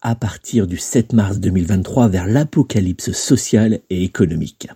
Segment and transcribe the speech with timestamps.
[0.00, 4.68] À partir du 7 mars 2023 vers l'apocalypse sociale et économique.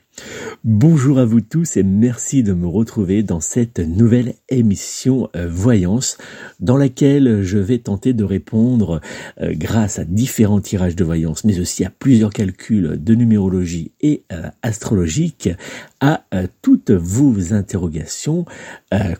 [0.64, 6.18] Bonjour à vous tous et merci de me retrouver dans cette nouvelle émission euh, Voyance
[6.60, 9.00] dans laquelle je vais tenter de répondre
[9.40, 14.24] euh, grâce à différents tirages de voyance mais aussi à plusieurs calculs de numérologie et
[14.30, 15.48] euh, astrologique
[16.00, 16.24] à
[16.62, 18.44] toutes vos interrogations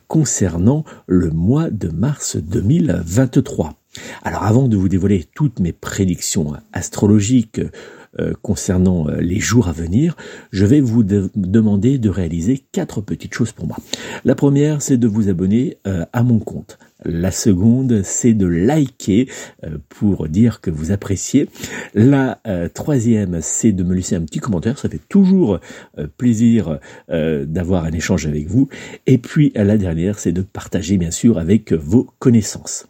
[0.09, 3.82] concernant le mois de mars 2023.
[4.23, 7.61] Alors avant de vous dévoiler toutes mes prédictions astrologiques
[8.21, 10.19] euh, concernant euh, les jours à venir,
[10.51, 13.79] je vais vous demander de réaliser quatre petites choses pour moi.
[14.27, 16.79] La première, c'est de vous abonner euh, à mon compte.
[17.07, 19.29] La seconde, c'est de liker
[19.89, 21.49] pour dire que vous appréciez.
[21.95, 22.41] La
[22.75, 24.79] troisième, c'est de me laisser un petit commentaire.
[24.79, 25.59] Ça fait toujours
[26.17, 28.69] plaisir d'avoir un échange avec vous.
[29.09, 32.87] Et puis la dernière, c'est de partager bien sûr avec vos connaissances.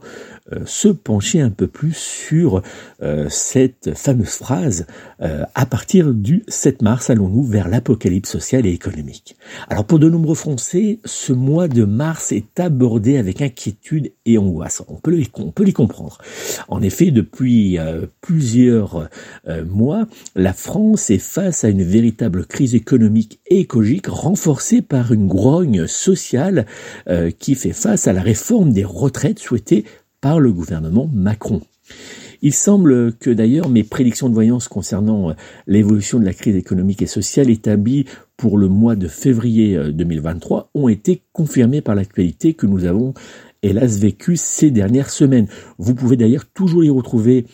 [0.51, 2.63] euh, se pencher un peu plus sur
[3.01, 4.87] euh, cette fameuse phrase
[5.21, 9.37] euh, à partir du 7 mars allons-nous vers l'apocalypse sociale et économique?
[9.69, 14.81] Alors pour de nombreux Français, ce mois de mars est abordé avec inquiétude et angoisse.
[14.89, 16.17] On peut on peut les comprendre.
[16.67, 17.77] En effet, depuis
[18.21, 19.09] plusieurs
[19.65, 25.27] mois, la France est face à une véritable crise économique et écologique renforcée par une
[25.27, 26.65] grogne sociale
[27.39, 29.85] qui fait face à la réforme des retraites souhaitée
[30.21, 31.61] par le gouvernement Macron.
[32.41, 35.33] Il semble que d'ailleurs mes prédictions de voyance concernant euh,
[35.67, 38.05] l'évolution de la crise économique et sociale établies
[38.37, 43.13] pour le mois de février 2023 euh, ont été confirmées par l'actualité que nous avons
[43.63, 45.47] hélas vécu ces dernières semaines.
[45.77, 47.45] Vous pouvez d'ailleurs toujours les retrouver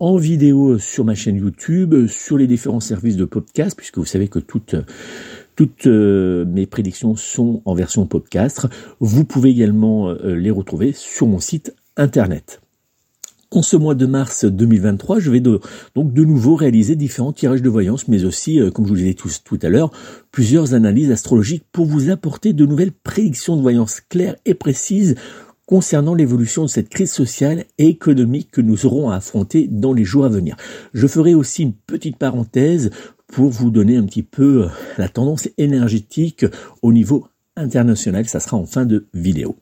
[0.00, 4.28] en vidéo sur ma chaîne YouTube, sur les différents services de podcast, puisque vous savez
[4.28, 4.76] que toutes,
[5.58, 8.68] toutes euh, mes prédictions sont en version podcast.
[9.00, 12.60] Vous pouvez également les retrouver sur mon site Internet.
[13.50, 17.70] En ce mois de mars 2023, je vais donc de nouveau réaliser différents tirages de
[17.70, 19.90] voyance, mais aussi, euh, comme je vous l'ai dit tout, tout à l'heure,
[20.30, 25.14] plusieurs analyses astrologiques pour vous apporter de nouvelles prédictions de voyance claires et précises
[25.64, 30.04] concernant l'évolution de cette crise sociale et économique que nous aurons à affronter dans les
[30.04, 30.56] jours à venir.
[30.92, 32.90] Je ferai aussi une petite parenthèse
[33.28, 36.44] pour vous donner un petit peu euh, la tendance énergétique
[36.82, 38.26] au niveau international.
[38.26, 39.56] Ça sera en fin de vidéo.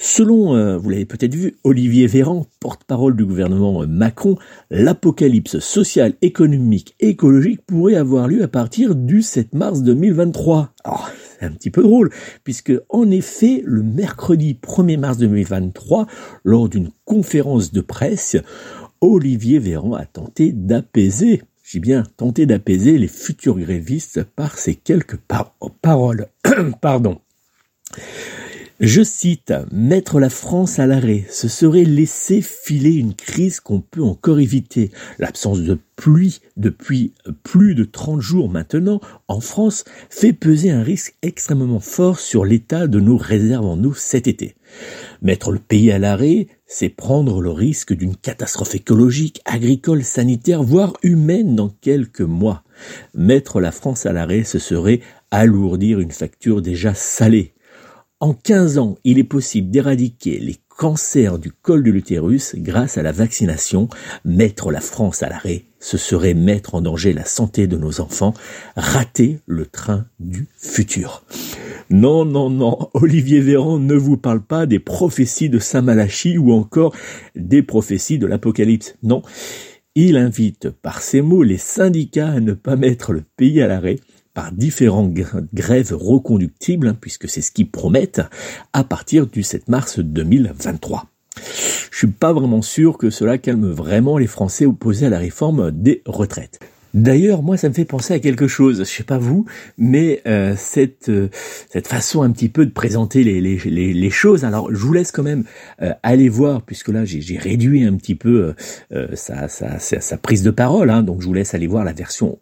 [0.00, 4.36] Selon, euh, vous l'avez peut-être vu, Olivier Véran, porte-parole du gouvernement Macron,
[4.70, 10.72] l'apocalypse sociale, économique écologique pourrait avoir lieu à partir du 7 mars 2023.
[10.84, 12.10] Alors, c'est un petit peu drôle,
[12.44, 16.06] puisque en effet, le mercredi 1er mars 2023,
[16.44, 18.36] lors d'une conférence de presse,
[19.00, 25.18] Olivier Véran a tenté d'apaiser j'ai bien tenté d'apaiser les futurs grévistes par ces quelques
[25.82, 26.28] paroles.
[26.80, 27.20] Pardon.
[28.80, 34.04] Je cite, Mettre la France à l'arrêt, ce serait laisser filer une crise qu'on peut
[34.04, 34.92] encore éviter.
[35.18, 41.16] L'absence de pluie depuis plus de 30 jours maintenant en France fait peser un risque
[41.22, 44.54] extrêmement fort sur l'état de nos réserves en eau cet été.
[45.22, 50.92] Mettre le pays à l'arrêt, c'est prendre le risque d'une catastrophe écologique, agricole, sanitaire, voire
[51.02, 52.62] humaine dans quelques mois.
[53.12, 55.00] Mettre la France à l'arrêt, ce serait
[55.32, 57.54] alourdir une facture déjà salée.
[58.20, 63.02] En 15 ans, il est possible d'éradiquer les cancers du col de l'utérus grâce à
[63.04, 63.88] la vaccination.
[64.24, 68.34] Mettre la France à l'arrêt, ce serait mettre en danger la santé de nos enfants,
[68.74, 71.24] rater le train du futur.
[71.90, 76.96] Non, non, non, Olivier Véran ne vous parle pas des prophéties de Saint-Malachie ou encore
[77.36, 78.96] des prophéties de l'Apocalypse.
[79.04, 79.22] Non,
[79.94, 84.00] il invite par ces mots les syndicats à ne pas mettre le pays à l'arrêt,
[84.38, 85.12] par différentes
[85.52, 88.22] grèves reconductibles, hein, puisque c'est ce qu'ils promettent,
[88.72, 91.06] à partir du 7 mars 2023.
[91.90, 95.72] Je suis pas vraiment sûr que cela calme vraiment les Français opposés à la réforme
[95.72, 96.60] des retraites.
[96.94, 98.78] D'ailleurs, moi, ça me fait penser à quelque chose.
[98.78, 99.44] Je sais pas vous,
[99.76, 101.28] mais euh, cette euh,
[101.70, 104.44] cette façon un petit peu de présenter les les, les, choses.
[104.44, 105.44] Alors, je vous laisse quand même
[105.82, 108.54] euh, aller voir, puisque là, j'ai réduit un petit peu
[109.14, 110.90] sa, sa, sa, prise de parole.
[110.90, 112.38] Hein, donc, je vous laisse aller voir la version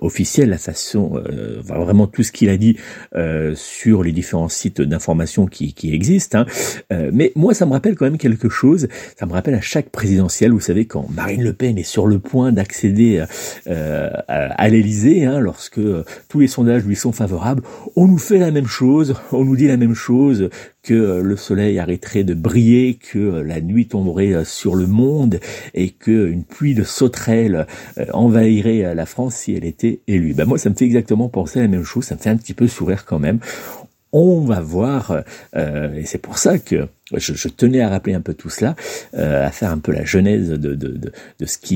[0.00, 1.22] officielle, la façon,
[1.62, 2.76] vraiment tout ce qu'il a dit
[3.54, 6.44] sur les différents sites d'information qui, qui existent.
[6.90, 7.10] Hein.
[7.12, 8.88] mais moi, ça me rappelle quand même quelque chose.
[9.18, 12.18] Ça me rappelle à chaque présidentielle, vous savez, quand Marine Le Pen est sur le
[12.18, 13.24] point d'accéder
[13.65, 17.62] euh, à l'Élysée, hein, lorsque euh, tous les sondages lui sont favorables,
[17.94, 20.50] on nous fait la même chose, on nous dit la même chose,
[20.82, 25.40] que euh, le soleil arrêterait de briller, que la nuit tomberait sur le monde
[25.74, 27.66] et que une pluie de sauterelles
[28.12, 30.34] envahirait la France si elle était élue.
[30.34, 32.36] Ben moi, ça me fait exactement penser à la même chose, ça me fait un
[32.36, 33.38] petit peu sourire quand même.
[34.12, 35.22] On va voir,
[35.54, 38.74] et c'est pour ça que je, tenais à rappeler un peu tout cela,
[39.12, 41.75] à faire un peu la genèse de, de ce qui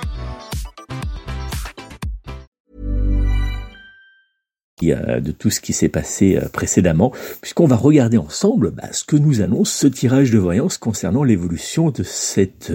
[4.87, 7.11] De tout ce qui s'est passé euh, précédemment,
[7.41, 11.91] puisqu'on va regarder ensemble bah, ce que nous annonce ce tirage de voyance concernant l'évolution
[11.91, 12.71] de cette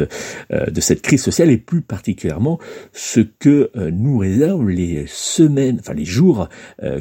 [0.50, 2.58] euh, de cette crise sociale et plus particulièrement
[2.92, 6.48] ce que euh, nous réservent les semaines, enfin les jours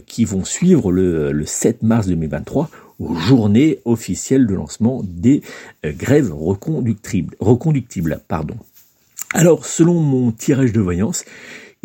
[0.06, 2.70] qui vont suivre le, le 7 mars 2023
[3.00, 5.42] aux journées officielles de lancement des
[5.84, 7.36] grèves reconductibles.
[7.40, 8.56] reconductibles pardon.
[9.34, 11.26] Alors, selon mon tirage de voyance,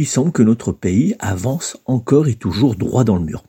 [0.01, 3.45] il semble que notre pays avance encore et toujours droit dans le mur.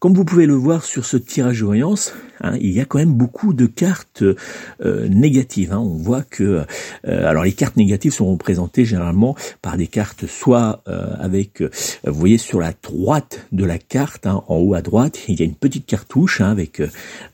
[0.00, 2.98] Comme vous pouvez le voir sur ce tirage de voyance, hein, il y a quand
[2.98, 5.72] même beaucoup de cartes euh, négatives.
[5.72, 5.80] Hein.
[5.80, 6.64] On voit que,
[7.04, 12.14] euh, alors les cartes négatives sont représentées généralement par des cartes soit euh, avec, vous
[12.14, 15.44] voyez sur la droite de la carte, hein, en haut à droite, il y a
[15.44, 16.80] une petite cartouche avec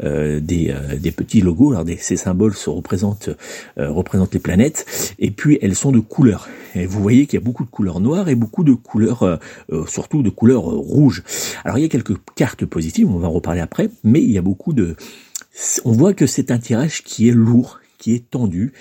[0.00, 1.72] des, des, petits logos.
[1.72, 3.28] Alors ces symboles se représentent,
[3.76, 6.48] représentent les planètes, et puis elles sont de couleurs.
[6.74, 9.38] Et vous voyez qu'il y a beaucoup de couleurs noires et beaucoup de couleurs,
[9.86, 11.22] surtout de couleurs rouges.
[11.64, 14.38] Alors il y a quelques cartes positive, on va en reparler après, mais il y
[14.38, 14.96] a beaucoup de...
[15.84, 18.72] On voit que c'est un tirage qui est lourd, qui est tendu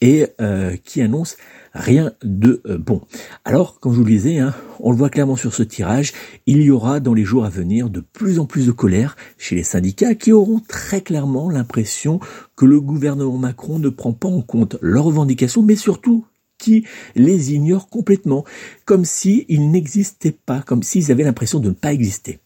[0.00, 1.36] et euh, qui annonce
[1.74, 3.02] rien de euh, bon.
[3.44, 6.12] Alors, comme je vous le disais, hein, on le voit clairement sur ce tirage,
[6.46, 9.56] il y aura dans les jours à venir de plus en plus de colère chez
[9.56, 12.20] les syndicats qui auront très clairement l'impression
[12.56, 16.26] que le gouvernement Macron ne prend pas en compte leurs revendications, mais surtout
[16.58, 16.84] qui
[17.16, 18.44] les ignore complètement,
[18.84, 22.38] comme s'ils n'existaient pas, comme s'ils avaient l'impression de ne pas exister.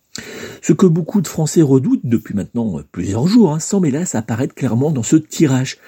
[0.63, 4.91] Ce que beaucoup de Français redoutent depuis maintenant plusieurs jours hein, semble hélas apparaître clairement
[4.91, 5.79] dans ce tirage.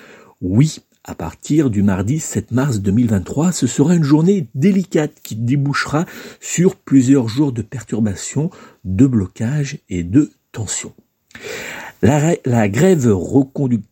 [0.40, 3.52] Oui, à partir du mardi 7 mars 2023.
[3.52, 6.04] Ce sera une journée délicate qui débouchera
[6.40, 8.50] sur plusieurs jours de perturbations,
[8.84, 10.92] de blocages et de tensions.
[12.02, 13.87] La, grève reconductible euh,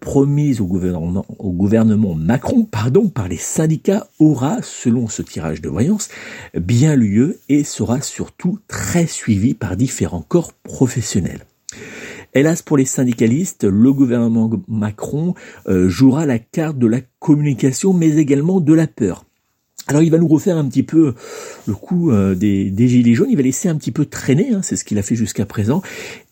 [0.00, 5.68] promise au gouvernement, au gouvernement Macron pardon, par les syndicats aura, selon ce tirage de
[5.68, 6.08] voyance,
[6.54, 11.46] bien lieu et sera surtout très suivi par différents corps professionnels.
[12.34, 15.34] Hélas pour les syndicalistes, le gouvernement Macron
[15.68, 19.26] euh, jouera la carte de la communication mais également de la peur.
[19.88, 21.14] Alors il va nous refaire un petit peu
[21.66, 24.76] le coup euh, des, gilets jaunes, il va laisser un petit peu traîner, hein, c'est
[24.76, 25.82] ce qu'il a fait jusqu'à présent,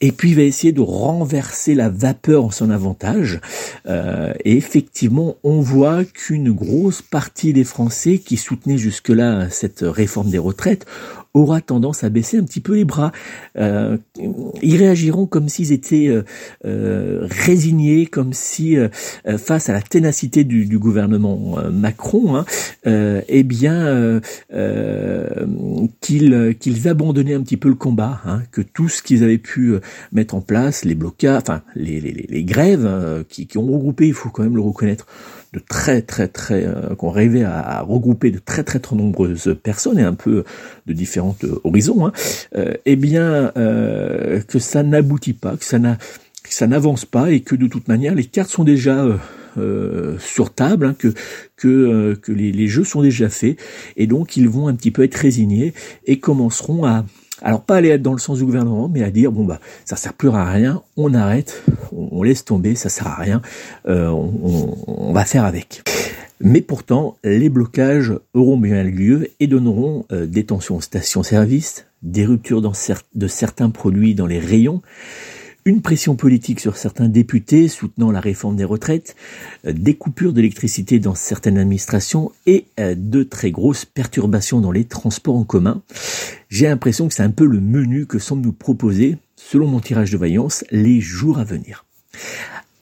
[0.01, 3.41] et puis il va essayer de renverser la vapeur en son avantage.
[3.87, 10.31] Euh, et effectivement, on voit qu'une grosse partie des Français qui soutenaient jusque-là cette réforme
[10.31, 10.87] des retraites
[11.35, 13.13] aura tendance à baisser un petit peu les bras.
[13.57, 13.97] Euh,
[14.63, 16.23] ils réagiront comme s'ils étaient euh,
[16.65, 18.89] euh résignés, comme si euh,
[19.27, 22.45] euh, face à la ténacité du, du gouvernement Macron, hein,
[22.85, 24.21] eh bien
[26.01, 29.75] qu'ils qu'ils abandonnaient un petit peu le combat, hein, que tout ce qu'ils avaient pu
[30.13, 34.43] mettre en place, les blocages, enfin les, grèves qui, qui ont regroupé, il faut quand
[34.43, 35.07] même le reconnaître,
[35.53, 39.99] de très très très euh, qu'on rêvait à, regrouper de très très très nombreuses personnes
[39.99, 40.45] et un peu
[40.87, 42.13] de différents horizons, hein,
[42.57, 45.99] euh, eh bien euh, que ça n'aboutit pas, que ça n'a
[46.45, 49.07] ça n'avance pas et que de toute manière les cartes sont déjà
[49.59, 51.13] euh, sur table, hein, que
[51.57, 53.59] que, que les, les, jeux sont déjà faits
[53.97, 55.75] et donc ils vont un petit peu être résignés
[56.07, 57.05] et commenceront à
[57.43, 60.13] alors pas aller dans le sens du gouvernement, mais à dire bon bah ça sert
[60.13, 63.43] plus à rien, on arrête, on, laisse tomber, ça sert à rien,
[63.89, 65.83] euh, on, va faire avec.
[66.41, 72.25] Mais pourtant, les blocages auront bien lieu et donneront euh, des tensions aux stations-service, des
[72.25, 74.81] ruptures de certains produits dans les rayons,
[75.65, 79.17] une pression politique sur certains députés soutenant la réforme des retraites,
[79.67, 84.85] euh, des coupures d'électricité dans certaines administrations et euh, de très grosses perturbations dans les
[84.85, 85.83] transports en commun.
[86.49, 90.11] J'ai l'impression que c'est un peu le menu que semble nous proposer, selon mon tirage
[90.11, 91.85] de vaillance, les jours à venir.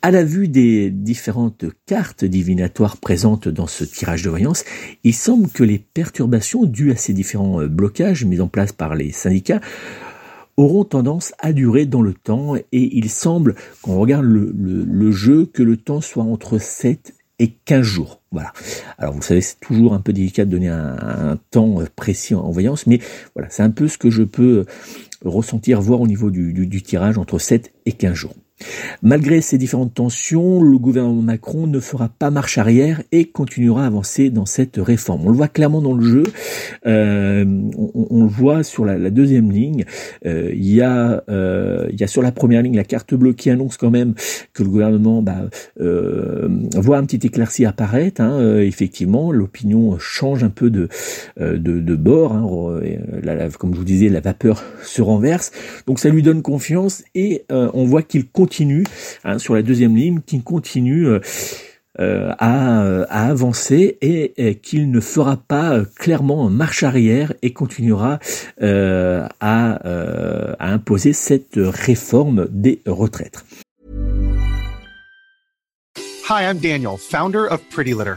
[0.00, 4.64] À la vue des différentes cartes divinatoires présentes dans ce tirage de voyance,
[5.02, 8.94] il semble que les perturbations dues à ces différents euh, blocages mis en place par
[8.94, 9.61] les syndicats
[10.58, 15.46] auront tendance à durer dans le temps et il semble, quand on regarde le, jeu,
[15.46, 18.20] que le temps soit entre 7 et 15 jours.
[18.32, 18.52] Voilà.
[18.98, 22.86] Alors vous savez, c'est toujours un peu délicat de donner un, temps précis en, voyance,
[22.86, 22.98] mais
[23.34, 24.66] voilà, c'est un peu ce que je peux
[25.24, 28.34] ressentir, voir au niveau du, du tirage entre 7 et 15 jours.
[29.02, 33.86] Malgré ces différentes tensions, le gouvernement Macron ne fera pas marche arrière et continuera à
[33.86, 35.26] avancer dans cette réforme.
[35.26, 36.24] On le voit clairement dans le jeu,
[36.86, 37.44] euh,
[37.94, 39.84] on, le voit sur la, deuxième ligne,
[40.26, 43.50] euh, il, y a, euh, y a sur la première ligne la carte bleue qui
[43.50, 44.14] annonce quand même
[44.52, 45.48] que le gouvernement bah,
[45.78, 48.20] voit un petit éclairci apparaître.
[48.20, 50.88] Hein, effectivement, l'opinion change un peu de,
[51.36, 52.46] de, bord, hein,
[53.58, 55.52] comme je vous disais, la vapeur se renverse,
[55.86, 58.48] donc ça lui donne confiance et on voit qu'il continue
[59.25, 61.21] hein, sur la deuxième ligne, qui continue euh,
[62.00, 68.19] euh, à, à, avancer et, qu'il ne fera pas euh, clairement marche arrière et continuera
[68.61, 73.45] à, à imposer cette réforme des retraites.
[76.31, 78.17] Hi, I'm Daniel, founder of Pretty Litter.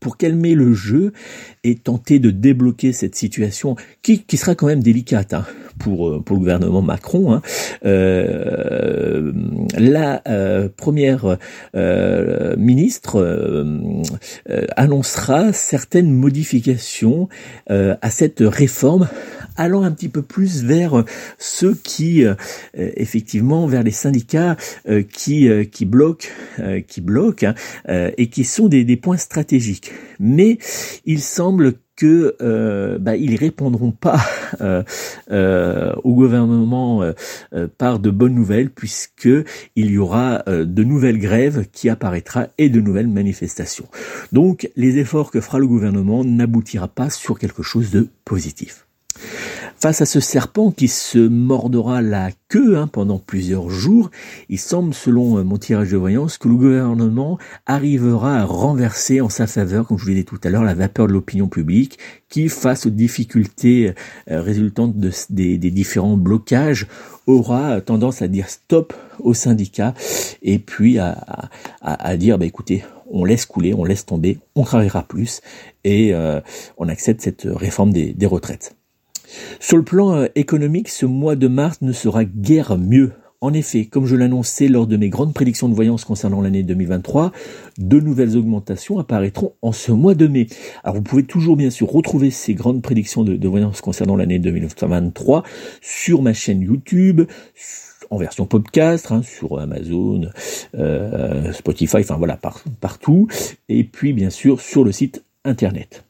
[0.00, 1.12] pour calmer le jeu
[1.62, 5.44] et tenter de débloquer cette situation qui, qui sera quand même délicate hein,
[5.78, 7.34] pour, euh, pour le gouvernement Macron.
[7.34, 7.42] Hein.
[7.84, 9.32] Euh,
[9.78, 11.38] la euh, première
[11.74, 14.02] euh, ministre euh,
[14.76, 17.28] annoncera certaines modifications
[17.68, 19.08] à cette réforme
[19.56, 21.04] allant un petit peu plus vers
[21.38, 22.24] ceux qui,
[22.74, 24.56] effectivement, vers les syndicats
[25.12, 26.28] qui, qui bloquent,
[26.86, 29.89] qui bloquent hein, et qui sont des, des points stratégiques.
[30.18, 30.58] Mais
[31.04, 34.20] il semble que euh, bah, ils répondront pas
[34.62, 34.82] euh,
[35.30, 39.28] euh, au gouvernement euh, par de bonnes nouvelles puisque
[39.76, 43.86] il y aura de nouvelles grèves qui apparaîtra et de nouvelles manifestations.
[44.32, 48.86] Donc les efforts que fera le gouvernement n'aboutira pas sur quelque chose de positif.
[49.82, 54.10] Face à ce serpent qui se mordera la queue hein, pendant plusieurs jours,
[54.50, 59.30] il semble, selon euh, mon tirage de voyance, que le gouvernement arrivera à renverser en
[59.30, 61.98] sa faveur, comme je vous l'ai dit tout à l'heure, la vapeur de l'opinion publique,
[62.28, 63.94] qui, face aux difficultés
[64.30, 66.86] euh, résultantes des, différents blocages,
[67.26, 69.94] aura tendance à dire stop aux syndicats
[70.42, 75.40] et puis à, dire, bah, écoutez, on laisse couler, on laisse tomber, on travaillera plus
[75.84, 76.42] et euh,
[76.76, 78.74] on accepte cette réforme des retraites.
[79.58, 83.12] Sur le plan euh, économique, ce mois de mars ne sera guère mieux.
[83.42, 87.32] En effet, comme je l'annonçais lors de mes grandes prédictions de voyance concernant l'année 2023,
[87.78, 90.46] de nouvelles augmentations apparaîtront en ce mois de mai.
[90.84, 95.42] Alors vous pouvez toujours bien sûr retrouver ces grandes prédictions de, voyance concernant l'année 2023
[95.80, 97.22] sur ma chaîne YouTube,
[98.10, 100.28] en version podcast, hein, sur Amazon,
[100.74, 102.38] euh, Spotify, enfin voilà,
[102.80, 103.26] partout,
[103.70, 106.04] et puis bien sûr sur le site internet.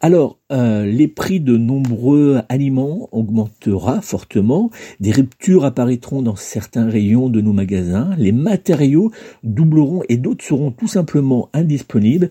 [0.00, 7.28] Alors, euh, les prix de nombreux aliments augmentera fortement, des ruptures apparaîtront dans certains rayons
[7.28, 9.10] de nos magasins, les matériaux
[9.42, 12.30] doubleront et d'autres seront tout simplement indisponibles.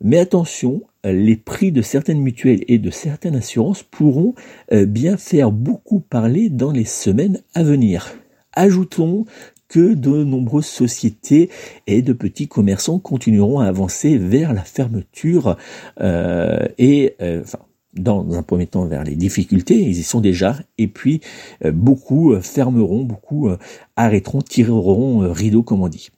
[0.00, 4.34] Mais attention, les prix de certaines mutuelles et de certaines assurances pourront
[4.72, 8.14] euh, bien faire beaucoup parler dans les semaines à venir.
[8.52, 9.24] Ajoutons
[9.68, 11.50] que de nombreuses sociétés
[11.86, 15.56] et de petits commerçants continueront à avancer vers la fermeture
[16.00, 17.58] euh, et euh, enfin,
[17.94, 21.20] dans un premier temps vers les difficultés, ils y sont déjà, et puis
[21.64, 23.50] euh, beaucoup fermeront, beaucoup
[23.96, 26.10] arrêteront, tireront rideau comme on dit.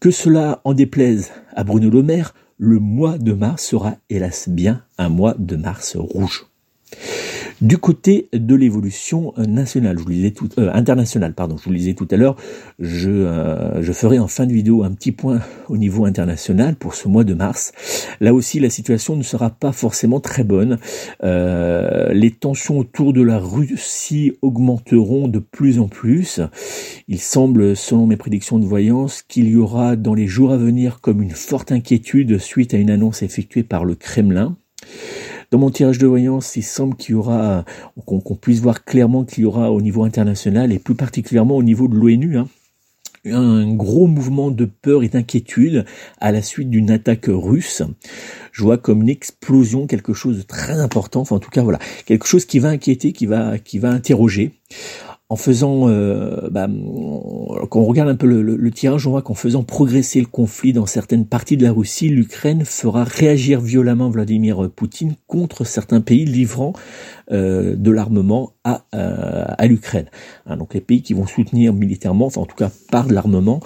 [0.00, 4.82] Que cela en déplaise à Bruno Le Maire, le mois de mars sera hélas bien
[4.98, 6.46] un mois de mars rouge.
[7.62, 11.78] Du côté de l'évolution nationale, je vous disais tout, euh, internationale, pardon, je vous le
[11.78, 12.36] disais tout à l'heure,
[12.78, 15.40] je, euh, je ferai en fin de vidéo un petit point
[15.70, 17.72] au niveau international pour ce mois de mars.
[18.20, 20.78] Là aussi, la situation ne sera pas forcément très bonne.
[21.24, 26.42] Euh, les tensions autour de la Russie augmenteront de plus en plus.
[27.08, 31.00] Il semble, selon mes prédictions de voyance, qu'il y aura dans les jours à venir
[31.00, 34.58] comme une forte inquiétude suite à une annonce effectuée par le Kremlin.
[35.56, 37.64] Dans mon tirage de voyance, il semble qu'il y aura,
[38.04, 41.88] qu'on puisse voir clairement qu'il y aura au niveau international et plus particulièrement au niveau
[41.88, 42.46] de l'ONU, hein,
[43.24, 45.86] un gros mouvement de peur et d'inquiétude
[46.20, 47.80] à la suite d'une attaque russe.
[48.52, 51.78] Je vois comme une explosion quelque chose de très important, enfin en tout cas voilà,
[52.04, 54.52] quelque chose qui va inquiéter, qui va qui va interroger
[55.28, 56.68] en faisant, euh, bah,
[57.68, 60.86] quand on regarde un peu le, tirage, on voit qu'en faisant progresser le conflit dans
[60.86, 66.74] certaines parties de la Russie, l'Ukraine fera réagir violemment Vladimir Poutine contre certains pays livrant
[67.32, 70.06] euh, de l'armement à, euh, à l'Ukraine.
[70.46, 73.58] Hein, donc les pays qui vont soutenir militairement, enfin en tout cas par de l'armement,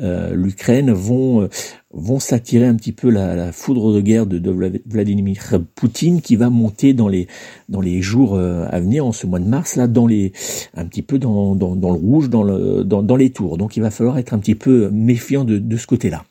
[0.00, 1.48] euh, l'Ukraine vont
[1.94, 6.92] vont s'attirer un petit peu la, foudre de guerre de, Vladimir Poutine qui va monter
[6.92, 7.28] dans les
[7.68, 10.32] dans les jours à venir en ce mois de mars là dans les
[10.76, 13.58] un petit peu dans, dans, dans le rouge dans le dans, dans, les tours.
[13.58, 16.24] Donc il va falloir être un petit peu méfiant de, de ce côté là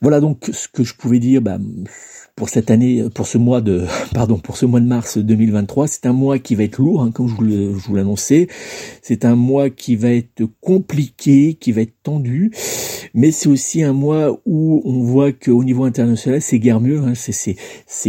[0.00, 1.58] voilà donc ce que je pouvais dire bah,
[2.38, 5.88] pour cette année, pour ce mois de, pardon, pour ce mois de mars 2023.
[5.88, 8.46] C'est un mois qui va être lourd, hein, comme je vous l'annonçais.
[9.02, 12.52] C'est un mois qui va être compliqué, qui va être tendu,
[13.12, 17.00] mais c'est aussi un mois où on voit qu'au niveau international, c'est guère mieux.
[17.00, 17.56] Hein, c'est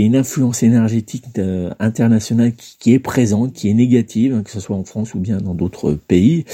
[0.03, 4.75] une influence énergétique euh, internationale qui, est présente, qui est négative, hein, que ce soit
[4.75, 6.45] en France ou bien dans d'autres pays.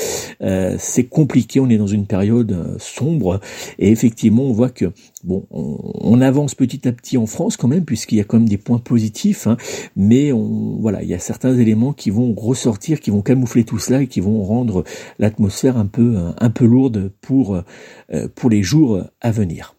[0.42, 1.60] Euh, c'est compliqué.
[1.60, 3.42] On est dans une période euh, sombre
[3.80, 4.94] et effectivement, on voit que
[5.26, 8.48] bon, on, avance petit à petit en France quand même, puisqu'il y a quand même
[8.48, 9.58] des points positifs, hein,
[9.96, 14.02] mais voilà, il y a certains éléments qui vont ressortir, qui vont camoufler tout cela
[14.02, 14.84] et qui vont rendre
[15.20, 19.76] l'atmosphère un peu un peu lourde pour euh, pour les jours à venir.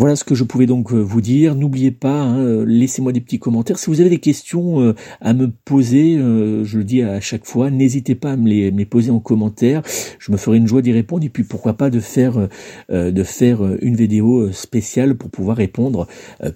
[0.00, 1.56] Voilà ce que je pouvais donc euh, vous dire.
[1.56, 3.80] N'oubliez pas, hein, euh, laissez-moi des petits commentaires.
[3.80, 7.68] Si vous avez des questions euh, à me poser, je le dis à chaque fois,
[7.68, 9.82] n'hésitez pas à me les, poser en commentaire.
[10.20, 12.48] Je me ferai une joie d'y répondre et puis pourquoi pas de faire,
[12.90, 16.06] de faire une vidéo spéciale pour pouvoir répondre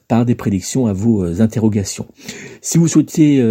[0.09, 2.07] par des prédictions à vos interrogations.
[2.61, 3.43] Si vous souhaitez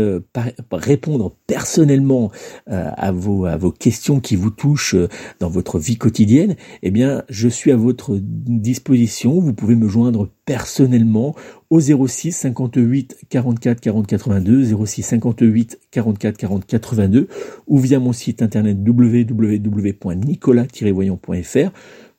[0.71, 2.31] répondre personnellement
[2.67, 4.95] à, vos, à vos questions qui vous touchent
[5.39, 9.39] dans votre vie quotidienne, eh bien, je suis à votre disposition.
[9.39, 11.35] Vous pouvez joindre personnellement
[11.69, 17.27] au 06 58 44 40 82, 06 58 44 40 82
[17.67, 21.71] ou via mon site internet www.nicolas-voyant.fr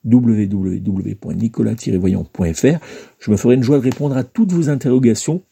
[0.04, 2.78] www.nicolas-voyant.fr.
[3.20, 5.42] Je me ferai une joie de répondre à toutes vos interrogations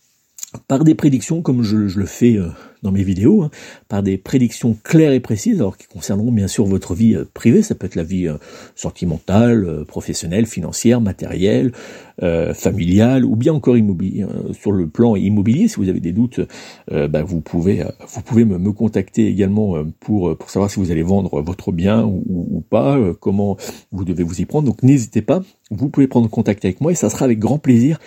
[0.67, 2.49] par des prédictions comme je, le fais euh,
[2.83, 3.51] dans mes vidéos, hein,
[3.89, 7.63] par des prédictions claires et précises, alors qui concerneront bien sûr votre vie euh, privée,
[7.63, 8.37] ça peut être la vie euh,
[8.75, 11.73] sentimentale, professionnelle, financière, matérielle,
[12.53, 15.69] familiale, ou bien encore immobilier, sur le plan immobilier.
[15.69, 16.41] Si vous avez des doutes,
[16.91, 21.03] bah, vous pouvez vous pouvez me, me, contacter également pour pour savoir si vous allez
[21.03, 23.57] vendre votre bien ou, ou pas, comment
[23.91, 24.67] vous devez vous y prendre.
[24.67, 27.99] Donc n'hésitez pas, vous pouvez prendre contact avec moi et ça sera avec grand plaisir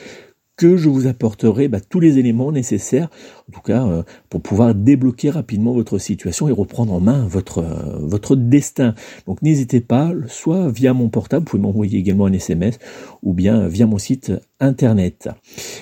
[0.56, 3.10] que je vous apporterai bah, tous les éléments nécessaires,
[3.50, 7.60] en tout cas euh, pour pouvoir débloquer rapidement votre situation et reprendre en main votre
[7.60, 8.94] euh, votre destin.
[9.26, 12.78] Donc n'hésitez pas, soit via mon portable, vous pouvez m'envoyer également un SMS,
[13.24, 15.30] ou bien via mon site internet.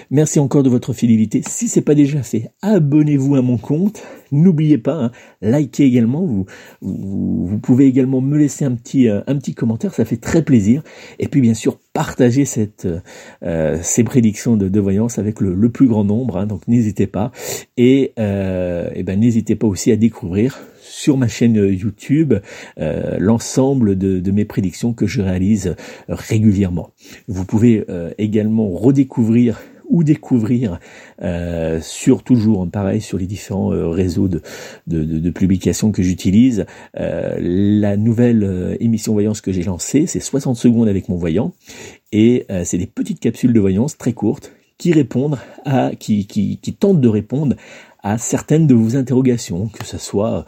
[0.10, 1.42] Merci encore de votre fidélité.
[1.48, 4.02] Si c'est pas déjà fait, abonnez-vous à mon compte.
[4.32, 6.26] N'oubliez pas, hein, likez également.
[6.26, 6.46] Vous,
[6.82, 10.84] vous, pouvez également me laisser un petit, euh, un petit commentaire, ça fait très plaisir.
[11.20, 12.88] Et puis bien sûr, partagez cette,
[13.44, 16.38] euh, ces prédictions de, de, voyance avec le, plus grand nombre.
[16.38, 17.32] Hein, donc n'hésitez pas.
[17.78, 22.34] Et, euh, et ben n'hésitez pas aussi à découvrir sur ma chaîne YouTube
[22.80, 25.76] euh, l'ensemble de, mes prédictions que je réalise
[26.08, 26.92] régulièrement.
[27.28, 29.60] Vous pouvez euh, également redécouvrir
[29.92, 30.80] ou découvrir
[31.22, 34.42] euh, sur toujours pareil sur les différents réseaux de,
[34.88, 36.66] de, publication que j'utilise.
[36.96, 41.54] La nouvelle émission voyance que j'ai lancée c'est 60 secondes avec mon voyant.
[42.12, 44.52] Et c'est des petites capsules de voyance très courtes
[44.82, 47.56] qui répondent à qui, qui, qui tentent de répondre
[48.02, 50.44] à certaines de vos interrogations, que ce soit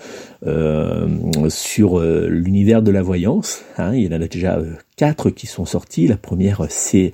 [0.48, 1.08] euh,
[1.50, 3.62] sur euh, l'univers de la voyance.
[3.78, 6.08] Hein, il y en a déjà euh, quatre qui sont sortis.
[6.08, 7.12] La première, c'est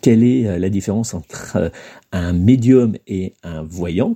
[0.00, 1.72] quelle est la différence entre
[2.12, 4.14] un médium et un voyant.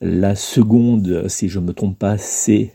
[0.00, 2.72] La seconde, si je ne me trompe pas, c'est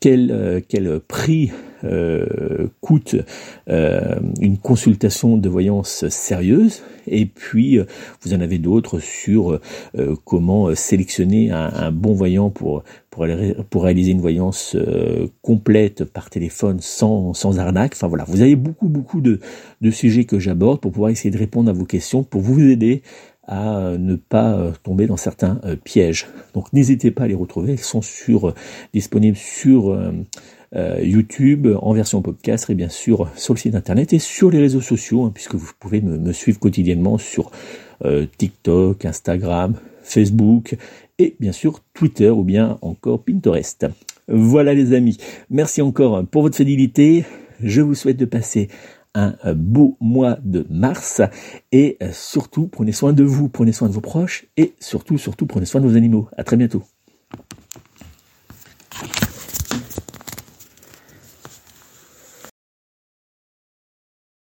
[0.00, 1.52] quel, quel prix
[2.80, 3.16] coûte
[3.68, 6.82] euh, une consultation de voyance sérieuse.
[7.06, 7.84] Et puis, euh,
[8.22, 9.60] vous en avez d'autres sur
[10.24, 13.26] comment sélectionner un, bon voyant pour, pour,
[13.70, 14.76] pour, réaliser une voyance
[15.42, 17.92] complète par téléphone sans, sans arnaque.
[17.94, 19.40] Enfin voilà, vous avez beaucoup, beaucoup de,
[19.80, 23.02] de sujets que j'aborde pour pouvoir essayer de répondre à vos questions, pour vous aider
[23.46, 26.26] à ne pas tomber dans certains pièges.
[26.54, 28.54] Donc n'hésitez pas à les retrouver, elles sont sur,
[28.92, 29.98] disponibles sur
[30.76, 34.58] euh, YouTube en version podcast et bien sûr sur le site internet et sur les
[34.58, 37.50] réseaux sociaux hein, puisque vous pouvez me, suivre quotidiennement sur
[38.04, 40.76] euh, TikTok, Instagram, Facebook
[41.18, 43.86] et bien sûr Twitter ou bien encore Pinterest.
[44.28, 45.16] Voilà les amis,
[45.48, 47.24] merci encore pour votre fidélité.
[47.62, 48.68] Je vous souhaite de passer
[49.14, 51.22] un beau mois de mars
[51.72, 55.64] et surtout prenez soin de vous, prenez soin de vos proches et surtout surtout prenez
[55.64, 56.28] soin de vos animaux.
[56.36, 56.82] À très bientôt.